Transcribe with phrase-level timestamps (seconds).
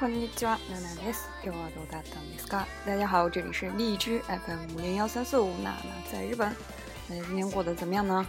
[0.00, 1.28] こんにちは、ナナです。
[1.44, 2.68] 今日はどうだったんですか？
[2.86, 5.76] 大家好，这里是荔枝 FM 五零幺三四五，娜娜
[6.12, 6.48] 在日本。
[7.10, 8.24] 大今天过得怎么样呢？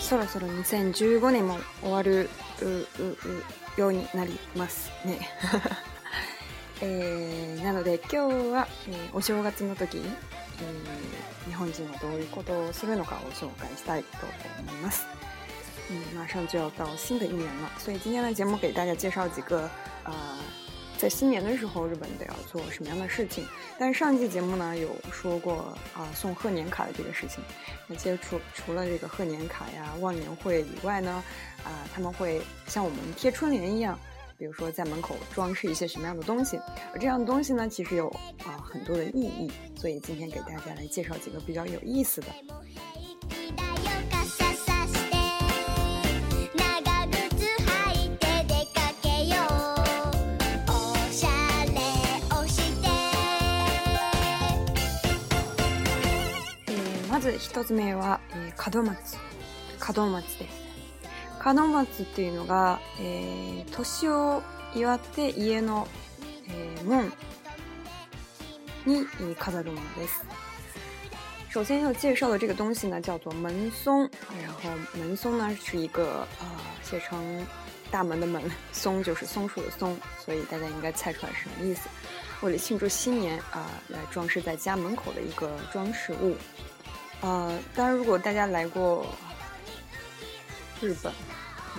[0.00, 2.28] そろそろ2015年も終わる
[3.76, 5.20] ようになりますね。
[7.62, 8.66] なので今日は
[9.14, 9.98] お正月の時、
[11.46, 14.18] 日本人はどういうことをするのかを紹介したいと
[14.60, 15.06] 思います。
[15.88, 19.60] 嗯，马上就要到新的一年了，所以今天的节目给大家介绍几个
[20.04, 20.38] 啊，
[20.98, 23.46] 在新年的时候日本得要做什么样的事情。
[23.78, 25.58] 但上期节目呢有说过
[25.94, 27.42] 啊送贺年卡的这个事情。
[27.86, 31.24] 那其实除除了这个贺年卡呀、望年会以外呢，
[31.64, 33.98] 啊他们会像我们贴春联一样。
[34.38, 36.58] 比如说，在门口装饰一些什么样的东西，
[36.92, 38.06] 而这样的东西呢，其实有
[38.44, 39.50] 啊很多的意义。
[39.74, 42.26] 所以今天给大家来介绍几个比较有意思的。
[56.68, 56.74] 诶，
[57.10, 58.20] まず一つ目は
[58.54, 59.16] 角まつ
[59.78, 60.55] 角まつです。
[61.46, 62.80] 金松松っていうのが
[63.70, 64.42] 年を
[64.74, 65.86] 祝って家の
[66.84, 67.06] 門
[68.84, 69.06] に
[69.38, 70.24] 飾るものです。
[71.54, 74.10] 首先要介绍的这个东西呢，叫做门松。
[74.42, 74.60] 然后
[74.94, 76.46] 门松呢是一个呃
[76.82, 77.16] 写成
[77.92, 78.42] 大门的门
[78.72, 81.88] 松，就是松树的松，所以大家应该猜出来什么意思。
[82.40, 86.36] 为了庆祝新年啊，来装饰在家门口的一个装饰物。
[87.20, 89.06] 呃，当然如果大家来过
[90.82, 91.12] 日本。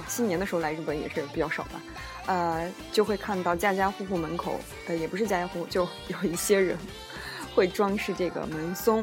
[0.07, 1.81] 新年的时候来日本也是比较少吧，
[2.27, 6.77] 呃，就会看到家家户户门口，呃，也不是家家户户，就有一些人
[7.55, 9.01] 会装饰这个门松，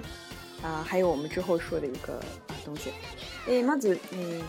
[0.62, 2.90] 啊、呃，还有我们之后说的一个、呃、东西。
[3.48, 4.40] 诶，まず、え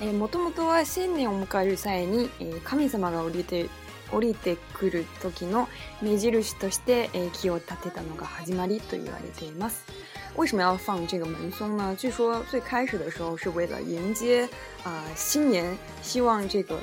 [0.00, 3.68] 诶，もともとは新年を迎える際に、诶，神様が降りて
[4.12, 5.66] 降りてくる時の
[6.02, 9.82] 目印として、えー、木を立てたのが始まりと言われています。
[10.36, 11.94] 为什么要放这个门松呢？
[11.96, 14.48] 据说最开始的时候是为了迎接
[14.82, 16.78] 啊新年，希望这个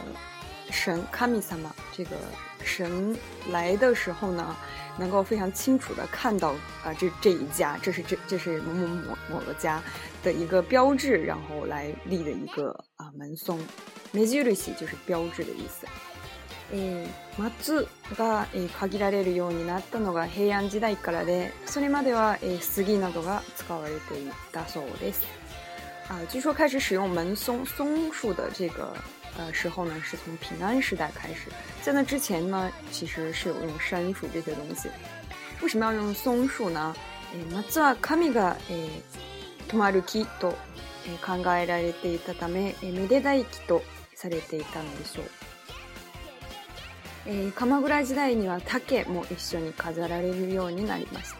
[0.69, 2.12] 神卡米萨玛这个
[2.63, 3.13] 神
[3.50, 4.56] 来的时候呢，
[4.97, 9.01] 能够非常清楚的看到啊这这一家，这是这这是某某某
[9.31, 9.83] 某个家
[10.23, 13.59] 的一个标志，然后来立的一个啊门松
[14.13, 15.85] m 吉 z 西 r i y 就是标志的意思。
[16.74, 17.88] えー、松
[18.18, 25.24] が、えー、限られるようになったのが平安時代からでそれまでは、えー、杉などが使われていたそうです
[26.08, 28.94] 啊、呃，据说开始使用门松松树的这个
[29.38, 31.48] 呃时候呢，是从平安时代开始。
[31.81, 34.90] 在那之前呢，其实是有用杉树这些东西。
[35.62, 36.94] 为什么要用松树呢？
[37.34, 38.90] えー、松は神が、え
[39.70, 40.54] 止まる木と、
[41.06, 43.81] え考えられていたため、えめでたい木と
[44.16, 45.26] されていたのでしょう。
[47.26, 51.34] 诶，鎌倉時代には竹も一緒に飾られるようになりまし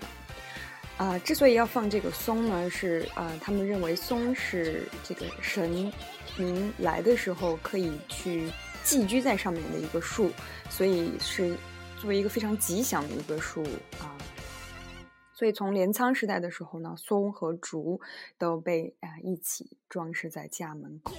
[0.98, 1.04] た。
[1.04, 5.68] 啊，之所以要放这个松呢，是啊，他们认为松是这个神
[6.38, 8.48] 明来的时候可以去
[8.84, 10.30] 寄居在上面的一个树，
[10.70, 11.56] 所以是
[12.00, 13.64] 作为一个非常吉祥的一个树
[14.00, 14.14] 啊。
[15.34, 18.00] 所以从镰仓时代的时候呢，松和竹
[18.38, 21.14] 都被啊一起装饰在家门口。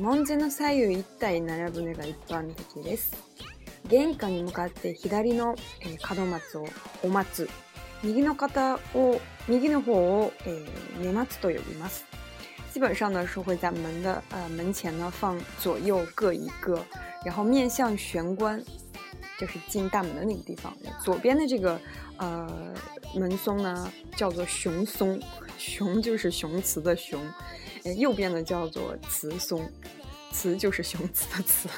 [0.00, 3.12] 門前の左右一体並ぶのが一般的です。
[3.88, 5.56] 玄関に向かって左の
[6.16, 6.64] 門松を
[7.02, 7.50] お松、
[8.02, 12.04] 右の方を、右の方を、え松と呼びます。
[12.72, 16.78] 基本上呢是会在门的呃门前呢放左右各一个，
[17.24, 18.62] 然后面向玄关，
[19.38, 20.72] 就是进大门的那个地方。
[21.04, 21.78] 左边的这个
[22.18, 22.48] 呃
[23.14, 25.20] 门松呢叫做雄松，
[25.58, 27.20] 熊就是雄雌的雄，
[27.92, 29.70] 右边的叫做雌松，
[30.32, 31.68] 雌就是雄雌的雌，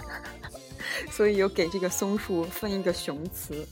[1.11, 3.67] 所以有给这个松树分一个雄雌。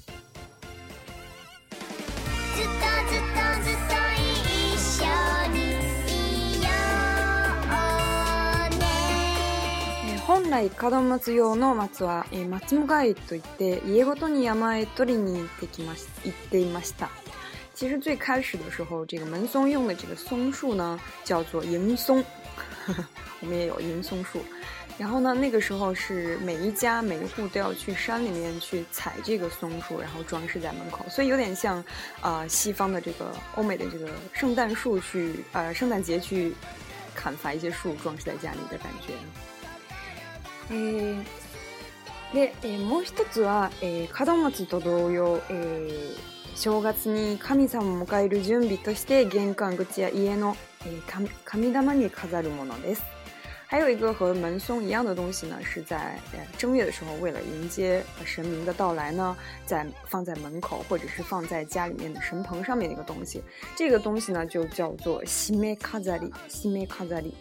[10.46, 10.68] 本来
[11.00, 17.08] 門松用の松は、え松もがいといって家ごとに山へ取りに行ってきまし行っていました
[17.84, 22.24] 其实最开始的时候，这个门松用的这个松树呢，叫做迎松，
[23.40, 24.42] 我们也有迎松树。
[24.96, 31.84] 然后呢，那个时候是每一家每一户都要去山里面去采这个松树，然后装饰在门口，所以有点像，
[32.22, 36.54] 呃，西方的这个欧美的这个圣诞树去，呃，圣诞节去
[37.14, 39.12] 砍伐一些树装饰在家里的感觉。
[40.70, 41.22] 嗯，
[42.32, 46.33] でえもう一つはえ門松と同様え。
[46.54, 50.56] 正月に神様を迎える準備として玄関口や家の、
[50.86, 53.02] えー、神玉に飾るものです。
[53.66, 55.96] 还有一个和门松一样的东西呢，是在
[56.32, 59.36] 呃正月的时候，为了迎接神明的到来呢，
[59.66, 63.42] 在放在门口或者是放在家里面的神棚上面的一个东西。
[63.76, 67.34] 这个东西呢，就叫做西梅卡扎里，西梅卡扎里。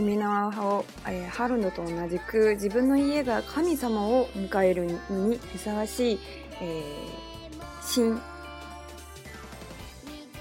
[0.00, 0.16] ミナめ
[0.52, 6.18] 縄を、えー、張るのと同じく自分の家が神様を迎えるにふさわしい、
[6.60, 8.20] えー、神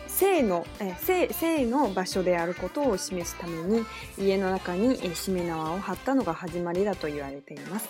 [0.07, 3.83] 性の,、えー、性の場所であることを示すために
[4.19, 7.89] 家の中に、えー、しめ縄を張ったのが始まりだと言われています。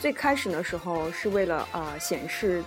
[0.00, 2.62] 最开始の时候是为了呃显示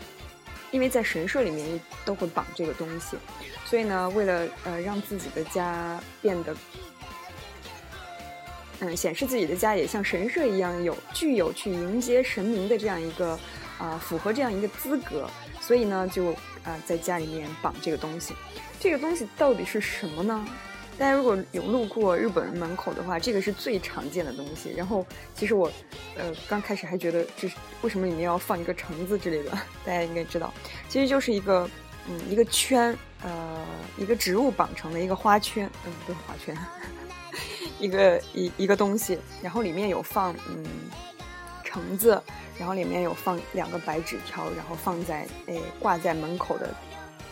[0.72, 3.18] 因为在神社里面都会绑这个东西，
[3.66, 6.56] 所以呢，为了呃让自己的家变得
[8.82, 13.40] 嗯，显示自己的家也像神社一样有具有去迎接神明的这样一个，
[13.78, 15.30] 啊，符合这样一个资格，
[15.62, 16.32] 所以呢，就
[16.64, 18.34] 啊在家里面绑这个东西。
[18.80, 20.44] 这个东西到底是什么呢？
[20.98, 24.74] 大家如果有路过日本人门口的话，这个是最常见的东西。
[24.76, 25.06] 然后
[25.36, 25.72] 其实我，
[26.16, 29.52] 呃，刚开始还觉得这是为什么里面要放一个橙子之类的，
[29.86, 30.52] 大家应该知道，
[30.90, 31.70] 其实就是一个，
[32.10, 33.58] 嗯，一个圈，呃，
[33.96, 36.56] 一个植物绑成的一个花圈，嗯，不是花圈。
[37.80, 40.64] 一个一一个东西，然后里面有放嗯
[41.64, 42.22] 橙子，
[42.58, 46.74] 然后里面有放两个白纸条，然后放在哎挂在门口的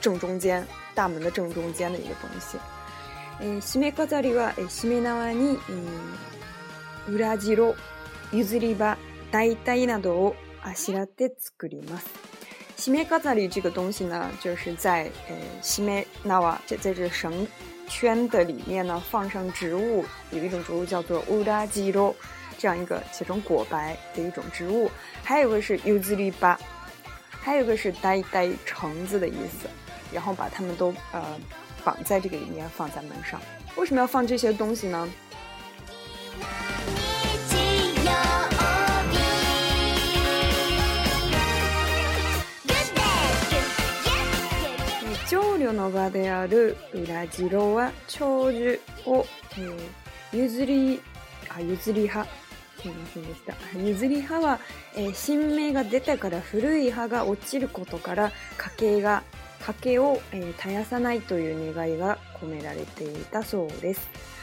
[0.02, 2.58] 正中间，大门的正中间的一个东西。
[3.42, 5.58] 哎，しめかりは、えしめなわに
[7.08, 7.74] 裏地ロ
[8.32, 8.98] ゆりば
[9.32, 12.08] だいなどをあしらって作ります。
[12.76, 17.48] しめかり这个东西呢，就是在哎しめな在这这绳。
[17.90, 22.16] 圈的里面呢，放上植物，有一种植物叫做乌达基罗，
[22.58, 24.90] 这样一个写成果白的一种植物，
[25.24, 26.56] 还有一个是柚子篱笆，
[27.30, 29.68] 还有一个是呆呆橙子的意思，
[30.14, 31.22] 然后把它们都呃
[31.84, 33.42] 绑在这个里面，放在门上。
[33.76, 35.10] 为什么要放这些东西呢？
[45.60, 49.26] 領の場である裏白は長寿を、
[49.58, 51.02] えー、譲り、
[51.56, 52.26] あ、譲り派。
[52.82, 53.54] すみませんでした。
[53.78, 54.58] 譲り派は、
[54.96, 59.24] えー、新名が出たから古い派が落ちることから家計が、
[59.68, 64.39] 家計を、えー、絶やさないという願いが込められていたそうです。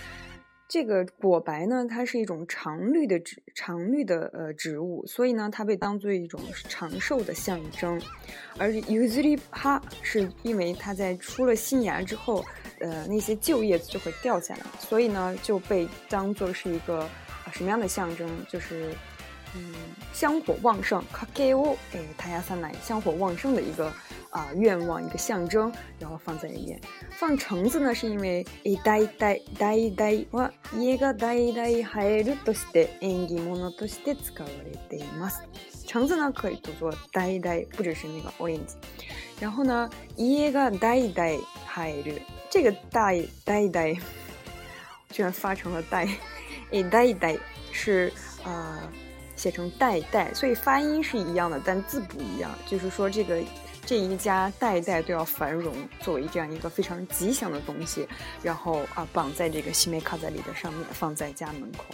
[0.68, 8.00] 这个果白呢，它是一种常绿的植常绿的呃植物，所以呢，它被当做一种长寿的象征。
[8.58, 9.38] 而 usually
[10.02, 12.44] 是因为它在出了新芽之后，
[12.80, 17.08] 呃，那些旧叶子就会掉下来，所以呢，就被当做是一个
[17.52, 18.92] 什么样的象征，就是。
[20.12, 23.86] 香火旺盛，家計をえ絶やさない香火旺盛的一个
[24.30, 26.80] 啊、呃、愿望一个象征，然后放在里面。
[27.10, 35.42] 放橙子呢，是因为えだいたいは家が大い入るとして縁起物として使われています。
[35.86, 38.72] 橙子呢可以读作だい不只是那个 orange。
[39.38, 42.20] 然后呢，家が大い入る，
[42.50, 43.94] 这个大いだ
[45.10, 46.08] 居然发成了だい，
[46.72, 47.38] えだ
[47.70, 48.10] 是
[48.44, 48.80] 啊。
[48.90, 49.05] 呃
[49.36, 52.50] 写成代代，所以发音是一样的，但字不一样。
[52.66, 53.40] 就是说，这个
[53.84, 58.08] 这一家代代都要繁荣，作为这样一个非常吉祥的东西，
[58.42, 61.84] 然后啊，绑在这个西梅卡在里的上面，放在家门口。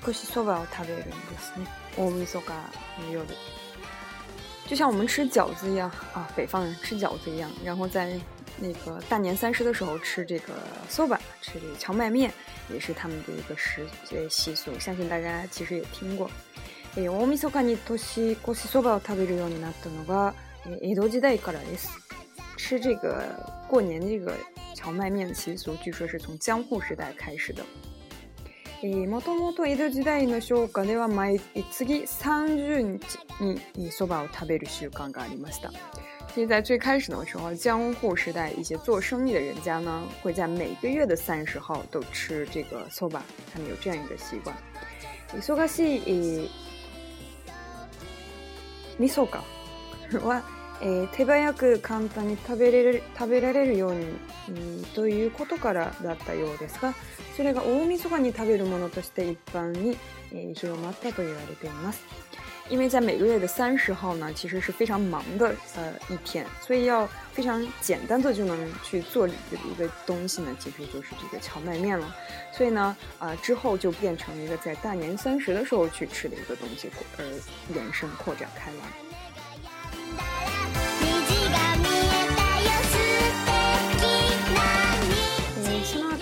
[0.00, 1.66] 可是しそばを食べるんですね。
[1.96, 2.54] か
[4.66, 8.18] 就像我们吃饺子一样啊，北方人吃饺子一样，然后在
[8.58, 10.54] 那个大年三十的时候吃这个
[10.88, 12.32] そば，吃这个荞麦面，
[12.72, 14.76] 也是他们的一个食节习俗。
[14.78, 16.30] 相信大家其实也听过。
[16.96, 20.32] え、おみそに年越しそばを食べるようになったのが
[20.80, 21.90] 江戸時代からです。
[22.56, 23.22] 吃这个
[23.68, 24.32] 过年这个
[24.74, 27.62] 荞麦面的习俗，据说是从江户时代开始的。
[29.06, 33.18] もともと江戸時代の商家では毎次30日
[33.76, 35.72] にそばを食べる習慣がありました。
[36.34, 43.20] 其在最开始的时候，江户时代一些做生意的人家呢，会在每个月的三十号都吃这个 soba，
[43.52, 44.54] 他们有这样一个习惯。
[45.32, 46.46] 忙しい
[48.98, 49.42] 味噌か
[50.22, 50.42] は
[50.86, 54.04] えー、手早く簡単に食べれる食べられるように、
[54.50, 56.94] うん、ということからだったようですが
[57.34, 59.96] それが大晦日に食べるものとして一般に、
[60.32, 62.04] えー、広まったと言われています。
[62.70, 72.16] 因为在每个月的三十号呢，其实是非常忙的呃一天，所以要非常简单的就能去做里子的一个东西呢，其实就是这个荞麦面了。
[72.56, 76.88] 所以呢，啊、呃、之后就变成了一个在大年三十的时候去吃的一个东西，
[77.18, 77.24] 而
[77.74, 79.43] 延伸扩展开来。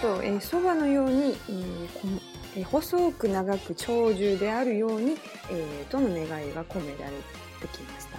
[0.03, 2.21] と、えー、蕎麦のように、えー
[2.57, 5.13] えー、細く長く長寿であるように、
[5.51, 7.13] えー、との願いが込められ
[7.65, 8.19] てきました。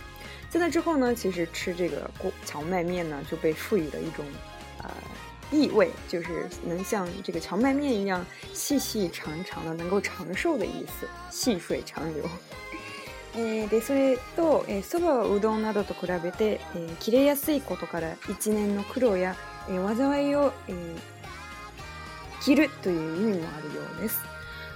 [0.49, 2.09] 在那之后呢，其实吃这个
[2.45, 4.25] 荞麦面呢就被赋予了一种
[4.81, 4.89] 呃
[5.51, 12.23] 意味，就是能像这个荞麦面一样细细长长的，能够长寿的意思，细水长流。
[13.35, 19.35] えー、でそれと、えー、そ麦はうどんなどと比べて、えー、切れやすいことから一年の苦労や、
[19.67, 20.75] えー、災いを、えー、
[22.81, 24.19] 对于日语的有意思，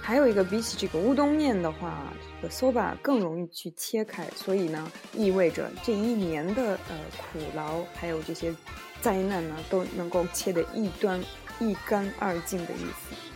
[0.00, 2.02] 还有一个比起这个乌冬面的话，
[2.40, 8.54] 这个 soba 更容易去切开，所以呢，意味着这一年的呃苦劳，还有这些
[9.02, 11.22] 灾难呢，都能够切得一端
[11.60, 13.27] 一干二净的意思。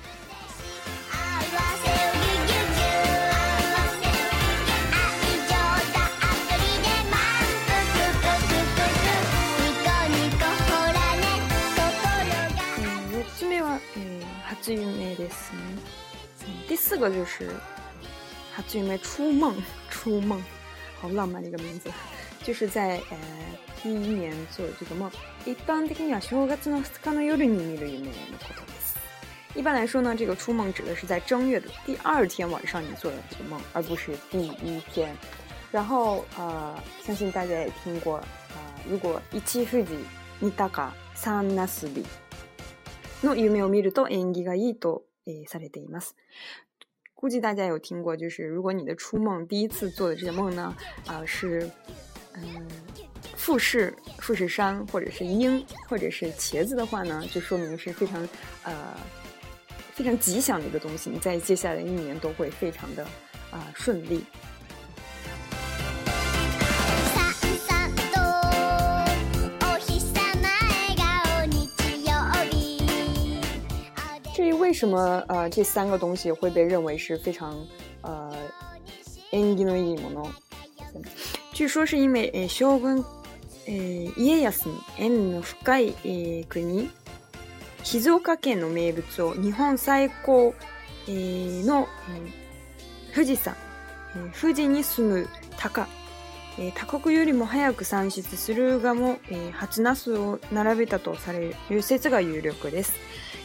[14.63, 15.59] 最美的心。
[16.69, 17.51] 第四个就是
[18.55, 19.55] 他最美初梦，
[19.91, 20.41] 初 梦，
[21.01, 21.91] 好浪漫的一个名字。
[22.45, 23.19] 就是在呃
[23.83, 25.11] 第一年做这个梦。
[25.45, 28.69] 一般的呀，正月的二天的夜里你做的梦。
[29.57, 35.15] 一般来说呢，这个初梦指的是在正月的第二天晚上你做的这个梦，而不是第一天。
[35.73, 38.57] 然后呃，相信大家也听过呃，
[38.89, 39.93] 如果一七世纪，
[40.39, 42.05] 你大可，三难思比。
[43.27, 46.09] の夢を見ると縁起がいいと、え s o r r y 对 mas。
[47.15, 50.75] 估计大家有听过，就是如果你的初梦，第一次做的这些梦呢，
[51.07, 51.69] 啊，是
[52.35, 52.67] 嗯，
[53.37, 58.29] 富士、富士山，或者是鹰，或者是茄子的话呢，就说明是非常
[58.65, 58.75] 呃
[59.93, 63.05] 非常吉祥的一个东西，你在接下来一年都会非常的
[63.53, 64.25] 啊顺利。
[74.73, 77.55] 为什么呃这三个东西会被认为是非常
[78.01, 78.33] 呃
[81.53, 83.05] 据说是因为将軍
[83.67, 84.43] 家康に
[84.97, 85.93] 縁の深い、
[86.49, 86.89] 国
[87.83, 90.55] 静岡県の名物を日本最高、
[91.07, 92.33] えー、の、えー、
[93.15, 93.55] 富士山、
[94.17, 95.87] えー、富士に住む鷹、
[96.59, 102.95] えー、他国よりも早く産出するがも、えー、初ナスを並べたとされる説が有力です。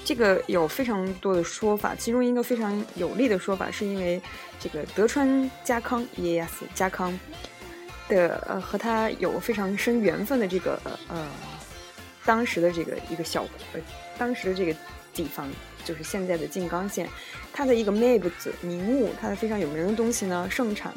[0.08, 4.22] 这个有非常多的说法，其中一个非常有力的说法是因为
[4.58, 7.12] 这个德川家康，e s 家康
[8.08, 11.28] 的呃和他有非常深缘分的这个呃
[12.24, 13.82] 当时的这个一个小呃
[14.18, 14.74] 当时的这个
[15.14, 15.46] 地方
[15.84, 17.06] 就是现在的静冈县，
[17.52, 20.94] 它的一个 make 子名物，它的非常有名的东西呢，盛产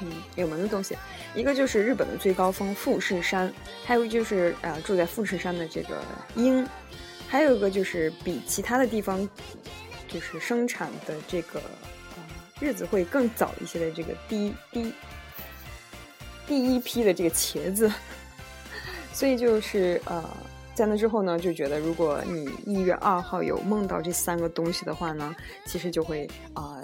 [0.00, 0.96] 嗯有名的东西，
[1.34, 3.52] 一个就是日本的最高峰富士山，
[3.84, 6.02] 还有就是呃住在富士山的这个
[6.34, 6.66] 鹰。
[7.34, 9.28] 还有一个就是比其他的地方，
[10.06, 11.60] 就是生产的这个
[12.60, 14.92] 日子会更早一些的这个第第
[16.46, 17.92] 第一批的这个茄子，
[19.12, 20.22] 所以就是呃，
[20.76, 25.34] 在那之后呢，就觉得如果你一月二号有梦到这三个东西的话呢，
[25.66, 26.80] 其实就会啊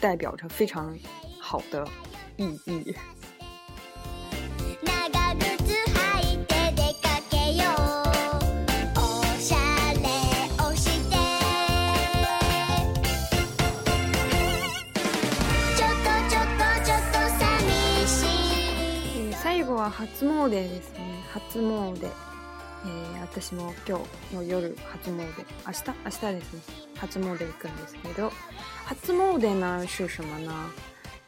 [0.00, 0.92] 代表着非常
[1.38, 1.86] 好的
[2.36, 2.92] 意义。
[19.82, 23.98] は初詣ですね初詣、えー、私も今
[24.30, 25.34] 日の夜初詣明日
[26.04, 26.60] 明日ですね
[26.98, 28.32] 初詣行くんですけど
[28.86, 30.54] 初詣な収書もな、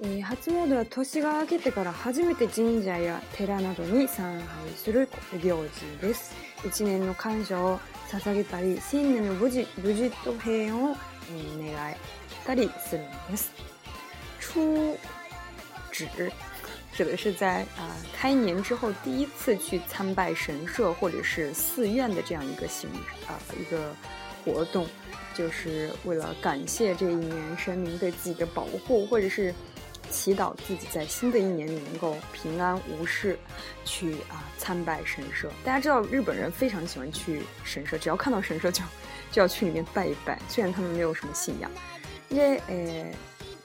[0.02, 5.08] えー、初詣は年が明けてから初めて神社や寺などに参拝する
[5.42, 5.70] 行事
[6.00, 6.34] です
[6.64, 10.96] 一年の感謝を捧げたり新年の無事無事と平穏を、
[11.66, 11.96] え願え
[12.46, 13.50] たりするんです
[14.38, 14.60] 初
[16.96, 22.88] 指的是在啊开年之后第一次去参拜神社或者是寺院的这样一个行
[23.26, 23.92] 啊一个
[24.44, 24.86] 活动，
[25.34, 29.52] 就是为了感谢这一年神明对自己的保护，或者是
[30.10, 33.38] 祈祷自己在新的一年里能够平安无事
[33.86, 35.50] 去啊参拜神社。
[35.64, 38.82] 大家知道日本人非常喜欢去神社，只要看到神社就
[39.32, 40.38] 就要去里面拜一拜。
[40.48, 41.68] 虽然他们没有什么信仰，
[42.28, 43.06] 因为呃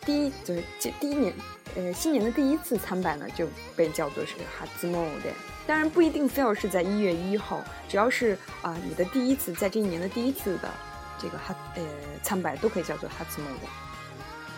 [0.05, 1.31] 第一就是这第一年。
[1.75, 5.33] 呃，新年的第一次参拜呢，就被叫做是 h a t s m o d e
[5.67, 10.69] 当然不一定非要是在一月一号，只要是啊你的第一次，在这一年的第一次的
[11.19, 11.87] 这个 h a 呃
[12.23, 13.69] 参拜都可以叫做 t s m o d e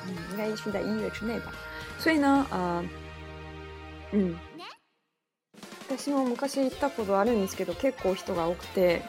[0.07, 1.53] 嗯，应该是在一月之内吧。
[1.99, 2.83] 所以呢，呃，
[4.11, 4.37] 嗯，
[5.97, 9.01] 私も昔行ったことあるんですけど、結構人が多くて、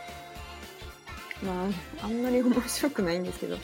[1.41, 3.57] まああんまり面白くないんですけど。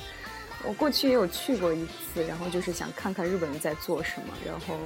[0.65, 4.77] 我过去也有去过一次，然后就是想看看日本人在做什么，然后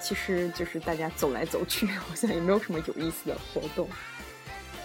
[0.00, 3.88] 其实就是大家走来走去， 好像也没有什么有意思的活动。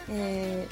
[0.08, 0.66] 嗯。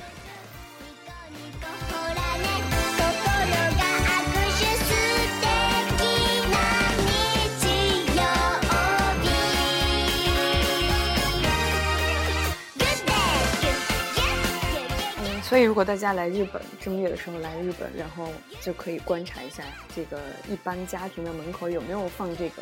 [15.48, 18.28] 所以，如果大家来日本正月的时候来日本，然后
[18.60, 19.64] 就可以观察一下
[19.96, 22.62] 这个一般家庭的门口有没有放这个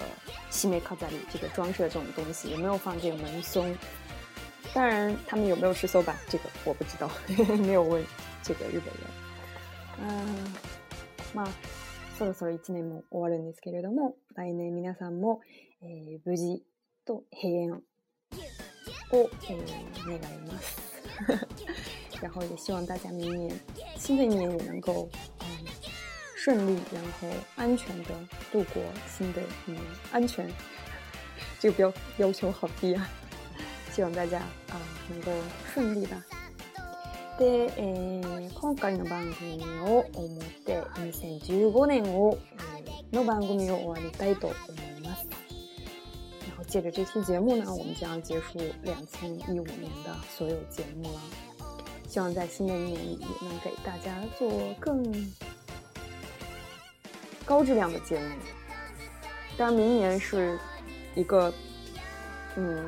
[0.52, 3.76] 西梅靠在里这个装饰的这种东西，有没有放这个门松。
[4.72, 7.10] 当然，他们有没有吃搜吧，这个我不知道，
[7.58, 8.06] 没有问
[8.44, 8.94] 这个日本
[10.06, 10.06] 人。
[10.06, 10.54] 嗯，
[11.34, 11.50] まあ、
[12.20, 15.40] そろそろ一年も終わるんですけれども、来年皆さんも
[15.82, 16.64] え、無事
[17.04, 17.82] と平安
[19.10, 19.28] を
[20.08, 21.75] 願います。
[22.26, 23.54] 然后也希望大家明年
[24.00, 25.08] 新的一年也能够
[25.42, 25.46] 嗯
[26.36, 28.12] 顺利，然后安全的
[28.52, 30.50] 度过新的一年安全
[31.62, 33.08] 这个标要求好低啊！
[33.94, 35.32] 希望大家啊能够
[35.72, 36.24] 顺利吧。
[37.38, 38.22] 对，诶，
[38.60, 42.40] 今回の番組を思って2015年を
[43.12, 45.28] の番組を終わりたいと思います。
[46.48, 51.20] 然后借着这期节目呢，我们将要结束2015年的所有节目了。
[52.16, 55.06] 希望在新的一年里能给大家做更
[57.46, 58.30] 高质量的节目。
[59.58, 60.58] 当然，明年是
[61.14, 61.54] 一个，
[62.56, 62.82] 嗯，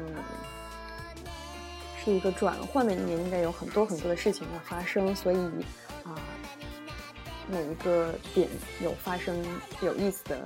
[2.02, 5.38] 是一个转换的一年，应该有很多很多的事情要发生，所以
[6.06, 6.16] 啊，
[7.50, 8.48] 每一个点
[8.82, 9.36] 有发生
[9.82, 10.40] 有意思的。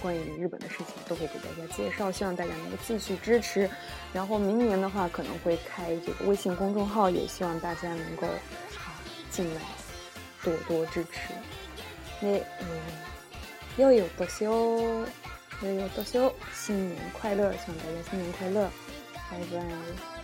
[0.00, 3.68] 关于日本的事情都会给大家介绍，希望大家能够继续支持。
[4.12, 9.60] 然后明年的话可能会开这个微信公众号，也希望大家能够啊进来
[10.42, 11.32] 多多支持。
[12.20, 12.80] 那嗯，
[13.76, 15.04] 要有多休，
[15.62, 17.52] 要有多休，新年快乐！
[17.52, 18.68] 希望大家新年快乐，
[19.30, 20.15] 拜拜。